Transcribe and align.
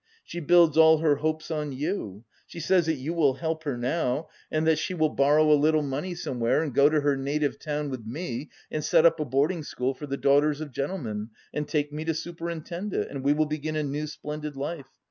She 0.23 0.39
builds 0.39 0.77
all 0.79 0.97
her 0.97 1.17
hopes 1.17 1.51
on 1.51 1.71
you; 1.73 2.23
she 2.47 2.59
says 2.59 2.87
that 2.87 2.95
you 2.95 3.13
will 3.13 3.35
help 3.35 3.65
her 3.65 3.77
now 3.77 4.29
and 4.49 4.65
that 4.65 4.79
she 4.79 4.95
will 4.95 5.09
borrow 5.09 5.51
a 5.53 5.53
little 5.53 5.83
money 5.83 6.15
somewhere 6.15 6.63
and 6.63 6.73
go 6.73 6.89
to 6.89 7.01
her 7.01 7.15
native 7.15 7.59
town 7.59 7.91
with 7.91 8.03
me 8.03 8.49
and 8.71 8.83
set 8.83 9.05
up 9.05 9.19
a 9.19 9.25
boarding 9.25 9.61
school 9.61 9.93
for 9.93 10.07
the 10.07 10.17
daughters 10.17 10.59
of 10.59 10.71
gentlemen 10.71 11.29
and 11.53 11.67
take 11.67 11.93
me 11.93 12.03
to 12.05 12.15
superintend 12.15 12.95
it, 12.95 13.11
and 13.11 13.23
we 13.23 13.33
will 13.33 13.45
begin 13.45 13.75
a 13.75 13.83
new 13.83 14.07
splendid 14.07 14.55
life. 14.57 14.87